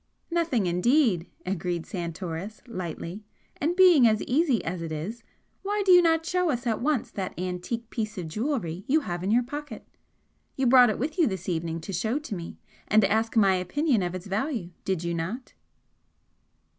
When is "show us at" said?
6.25-6.81